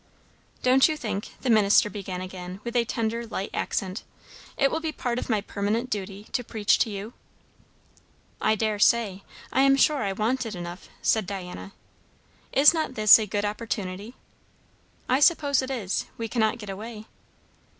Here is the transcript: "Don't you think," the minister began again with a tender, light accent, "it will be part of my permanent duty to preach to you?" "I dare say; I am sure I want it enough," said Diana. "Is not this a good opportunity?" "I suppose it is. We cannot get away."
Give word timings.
"Don't 0.63 0.87
you 0.87 0.97
think," 0.97 1.33
the 1.41 1.49
minister 1.51 1.87
began 1.87 2.21
again 2.21 2.59
with 2.63 2.75
a 2.75 2.85
tender, 2.85 3.23
light 3.27 3.51
accent, 3.53 4.01
"it 4.57 4.71
will 4.71 4.79
be 4.79 4.91
part 4.91 5.19
of 5.19 5.29
my 5.29 5.41
permanent 5.41 5.91
duty 5.91 6.23
to 6.31 6.43
preach 6.43 6.79
to 6.79 6.89
you?" 6.89 7.13
"I 8.41 8.55
dare 8.55 8.79
say; 8.79 9.21
I 9.53 9.61
am 9.61 9.75
sure 9.77 10.01
I 10.01 10.13
want 10.13 10.43
it 10.47 10.55
enough," 10.55 10.89
said 11.03 11.27
Diana. 11.27 11.73
"Is 12.51 12.73
not 12.73 12.95
this 12.95 13.19
a 13.19 13.27
good 13.27 13.45
opportunity?" 13.45 14.15
"I 15.07 15.19
suppose 15.19 15.61
it 15.61 15.69
is. 15.69 16.07
We 16.17 16.27
cannot 16.27 16.57
get 16.57 16.71
away." 16.71 17.05